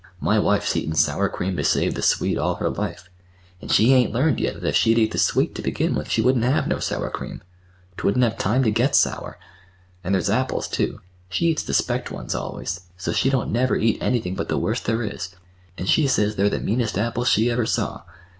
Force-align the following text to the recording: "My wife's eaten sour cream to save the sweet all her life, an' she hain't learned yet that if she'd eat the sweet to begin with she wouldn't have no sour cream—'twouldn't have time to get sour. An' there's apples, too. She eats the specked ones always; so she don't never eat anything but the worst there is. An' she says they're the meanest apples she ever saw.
"My 0.19 0.39
wife's 0.39 0.75
eaten 0.75 0.95
sour 0.95 1.29
cream 1.29 1.55
to 1.57 1.63
save 1.63 1.93
the 1.93 2.01
sweet 2.01 2.35
all 2.35 2.55
her 2.55 2.71
life, 2.71 3.07
an' 3.61 3.67
she 3.67 3.91
hain't 3.91 4.11
learned 4.11 4.39
yet 4.39 4.55
that 4.59 4.69
if 4.69 4.75
she'd 4.75 4.97
eat 4.97 5.11
the 5.11 5.19
sweet 5.19 5.53
to 5.53 5.61
begin 5.61 5.93
with 5.93 6.09
she 6.09 6.23
wouldn't 6.23 6.43
have 6.43 6.67
no 6.67 6.79
sour 6.79 7.11
cream—'twouldn't 7.11 8.23
have 8.23 8.35
time 8.39 8.63
to 8.63 8.71
get 8.71 8.95
sour. 8.95 9.37
An' 10.03 10.11
there's 10.13 10.27
apples, 10.27 10.67
too. 10.67 11.01
She 11.29 11.45
eats 11.49 11.61
the 11.61 11.75
specked 11.75 12.09
ones 12.09 12.33
always; 12.33 12.81
so 12.97 13.11
she 13.13 13.29
don't 13.29 13.51
never 13.51 13.75
eat 13.75 13.99
anything 14.01 14.33
but 14.33 14.47
the 14.49 14.57
worst 14.57 14.87
there 14.87 15.03
is. 15.03 15.35
An' 15.77 15.85
she 15.85 16.07
says 16.07 16.35
they're 16.35 16.49
the 16.49 16.59
meanest 16.59 16.97
apples 16.97 17.29
she 17.29 17.51
ever 17.51 17.67
saw. 17.67 18.01